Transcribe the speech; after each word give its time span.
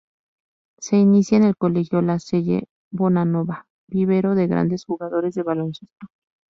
Se 0.79 0.95
inicia 0.95 1.37
en 1.37 1.43
el 1.43 1.55
Colegio 1.57 2.01
La 2.01 2.17
Salle 2.17 2.65
Bonanova, 2.91 3.67
vivero 3.87 4.33
de 4.33 4.47
grandes 4.47 4.83
jugadores 4.85 5.35
de 5.35 5.43
baloncesto. 5.43 6.07